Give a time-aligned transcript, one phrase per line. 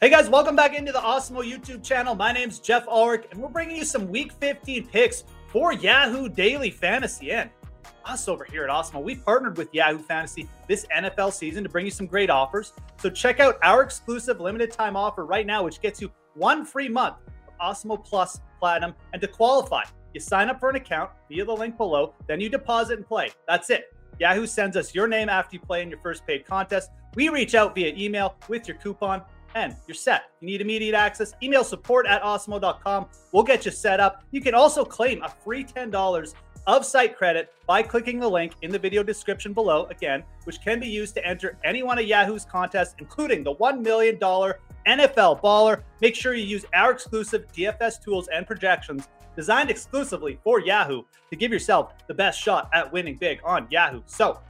[0.00, 2.14] Hey guys, welcome back into the Awesemo YouTube channel.
[2.14, 6.70] My name's Geoff Ulrich, and we're bringing you some Week 15 picks for Yahoo Daily
[6.70, 7.32] Fantasy.
[7.32, 7.50] And
[8.04, 11.84] us over here at Awesemo, we've partnered with Yahoo Fantasy this NFL season to bring
[11.84, 12.72] you some great offers.
[12.98, 16.88] So check out our exclusive limited time offer right now, which gets you one free
[16.88, 17.16] month
[17.48, 18.94] of Awesemo Plus Platinum.
[19.12, 19.82] And to qualify,
[20.14, 23.30] you sign up for an account via the link below, then you deposit and play.
[23.48, 23.92] That's it.
[24.20, 26.90] Yahoo sends us your name after you play in your first paid contest.
[27.16, 29.22] We reach out via email with your coupon
[29.54, 30.30] and you're set.
[30.40, 33.06] You need immediate access, email support at awesemo.com.
[33.32, 34.24] We'll get you set up.
[34.30, 36.34] You can also claim a free $10
[36.66, 40.78] of site credit by clicking the link in the video description below, again, which can
[40.78, 45.82] be used to enter any one of Yahoo's contests, including the $1 million NFL Baller.
[46.00, 51.36] Make sure you use our exclusive DFS tools and projections designed exclusively for Yahoo to
[51.36, 54.02] give yourself the best shot at winning big on Yahoo.
[54.06, 54.40] So,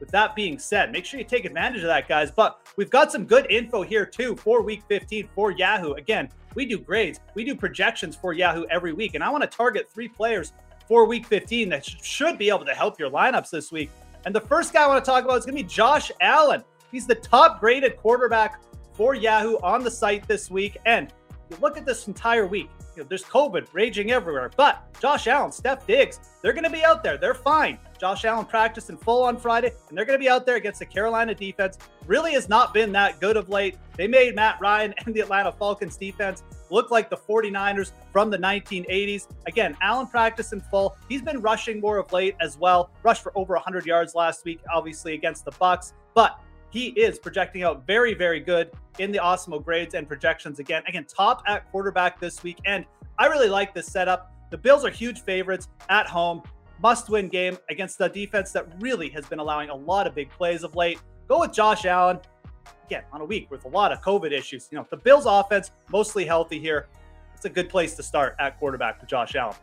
[0.00, 2.30] with that being said, make sure you take advantage of that, guys.
[2.30, 5.94] But we've got some good info here too for week 15 for Yahoo.
[5.94, 9.14] Again, we do grades, we do projections for Yahoo every week.
[9.14, 10.52] And I want to target three players
[10.86, 13.90] for week 15 that should be able to help your lineups this week.
[14.24, 16.64] And the first guy I want to talk about is going to be Josh Allen.
[16.90, 18.60] He's the top graded quarterback
[18.94, 20.76] for Yahoo on the site this week.
[20.86, 21.12] And
[21.50, 25.52] you look at this entire week, you know, there's COVID raging everywhere, but Josh Allen,
[25.52, 27.16] Steph Diggs, they're going to be out there.
[27.16, 27.78] They're fine.
[27.98, 30.78] Josh Allen practiced in full on Friday, and they're going to be out there against
[30.78, 31.78] the Carolina defense.
[32.06, 33.76] Really has not been that good of late.
[33.96, 38.38] They made Matt Ryan and the Atlanta Falcons defense look like the 49ers from the
[38.38, 39.28] 1980s.
[39.46, 40.96] Again, Allen practiced in full.
[41.08, 42.90] He's been rushing more of late as well.
[43.02, 47.62] Rushed for over 100 yards last week, obviously against the Bucs, but he is projecting
[47.62, 50.82] out very, very good in the Awesemo grades and projections again.
[50.86, 52.58] Again, top at quarterback this week.
[52.66, 52.84] And
[53.18, 54.32] I really like this setup.
[54.50, 56.42] The Bills are huge favorites at home.
[56.80, 60.30] Must win game against the defense that really has been allowing a lot of big
[60.30, 61.00] plays of late.
[61.26, 62.18] Go with Josh Allen.
[62.86, 64.68] Again, on a week with a lot of COVID issues.
[64.70, 66.86] You know, the Bills offense mostly healthy here.
[67.34, 69.56] It's a good place to start at quarterback with Josh Allen.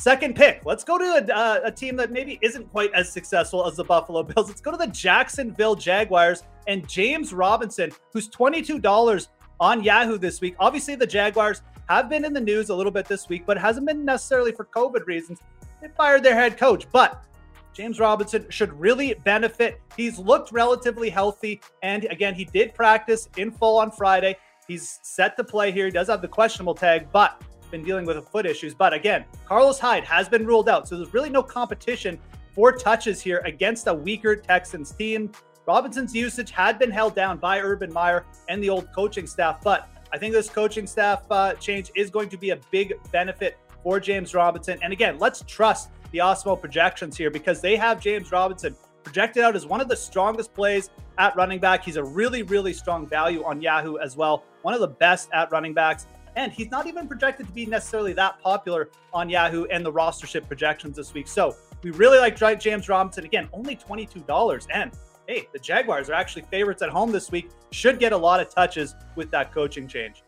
[0.00, 0.62] Second pick.
[0.64, 3.84] Let's go to a, uh, a, team that maybe isn't quite as successful as the
[3.84, 4.48] Buffalo Bills.
[4.48, 9.28] Let's go to the Jacksonville Jaguars and James Robinson, who's $22
[9.60, 10.54] on Yahoo this week.
[10.58, 13.60] Obviously, the Jaguars have been in the news a little bit this week, but it
[13.60, 15.40] hasn't been necessarily for COVID reasons.
[15.80, 17.24] They fired their head coach, but
[17.72, 19.80] James Robinson should really benefit.
[19.96, 21.60] He's looked relatively healthy.
[21.82, 24.36] And again, he did practice in full on Friday.
[24.66, 25.86] He's set to play here.
[25.86, 28.74] He does have the questionable tag, but been dealing with foot issues.
[28.74, 30.88] But again, Carlos Hyde has been ruled out.
[30.88, 32.18] So there's really no competition
[32.52, 35.30] for touches here against a weaker Texans team.
[35.66, 39.88] Robinson's usage had been held down by Urban Meyer and the old coaching staff, but
[40.12, 44.00] I think this coaching staff uh, change is going to be a big benefit for
[44.00, 44.78] James Robinson.
[44.82, 49.56] And again, let's trust the Awesemo projections here because they have James Robinson projected out
[49.56, 51.84] as one of the strongest plays at running back.
[51.84, 54.44] He's a really, really strong value on Yahoo as well.
[54.62, 56.06] One of the best at running backs.
[56.36, 60.46] And he's not even projected to be necessarily that popular on Yahoo and the rostership
[60.46, 61.26] projections this week.
[61.26, 63.24] So we really like James Robinson.
[63.24, 64.66] Again, only $22.
[64.72, 64.92] And
[65.26, 67.50] hey, the Jaguars are actually favorites at home this week.
[67.72, 70.22] Should get a lot of touches with that coaching change.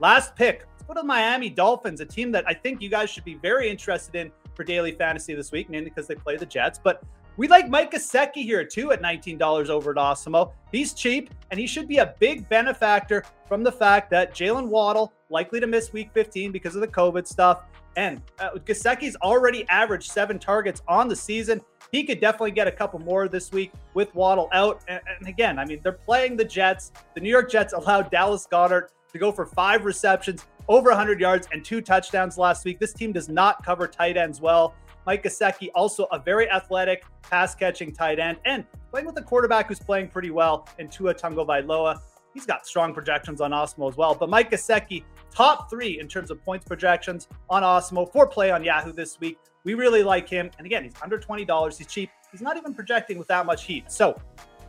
[0.00, 0.66] Last pick.
[0.82, 3.34] Let's go to the Miami Dolphins, a team that I think you guys should be
[3.34, 6.80] very interested in for daily fantasy this week, mainly because they play the Jets.
[6.82, 7.04] But
[7.36, 10.50] we like Mike Gesicki here too at $19 over at Awesemo.
[10.72, 15.12] He's cheap and he should be a big benefactor from the fact that Jaylen Waddle
[15.30, 17.62] likely to miss week 15 because of the COVID stuff.
[17.94, 21.60] And uh, Gesicki's already averaged seven targets on the season.
[21.92, 24.82] He could definitely get a couple more this week with Waddle out.
[24.88, 26.90] And, and again, I mean, they're playing the Jets.
[27.14, 31.48] The New York Jets allowed Dallas Goedert to go for five receptions, over 100 yards,
[31.52, 32.78] and two touchdowns last week.
[32.78, 34.74] This team does not cover tight ends well.
[35.06, 39.68] Mike Gesicki, also a very athletic pass catching tight end, and playing with a quarterback
[39.68, 42.00] who's playing pretty well in Tua Tagovailoa.
[42.34, 44.14] He's got strong projections on Awesemo as well.
[44.14, 48.64] But Mike Gesicki, top three in terms of points projections on Awesemo for play on
[48.64, 49.38] Yahoo this week.
[49.64, 50.50] We really like him.
[50.58, 51.76] And again, he's under $20.
[51.76, 52.10] He's cheap.
[52.30, 53.90] He's not even projecting with that much heat.
[53.92, 54.18] So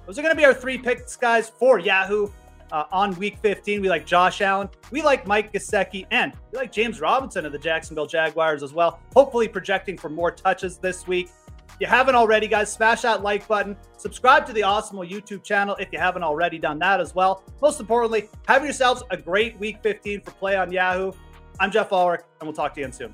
[0.06, 2.30] those are going to be our three picks, guys, for Yahoo.
[2.72, 4.70] Uh, on week 15, we like Josh Allen.
[4.92, 6.06] We like Mike Gesicki.
[6.12, 9.00] And we like James Robinson of the Jacksonville Jaguars as well.
[9.16, 11.30] Hopefully projecting for more touches this week.
[11.70, 13.76] If you haven't already, guys, smash that like button.
[13.98, 17.44] Subscribe to the Awesemo YouTube channel if you haven't already done that as well.
[17.62, 21.12] Most importantly, have yourselves a great week 15 for Play on Yahoo.
[21.60, 23.14] I'm Geoff Ulrich, and we'll talk to you again soon.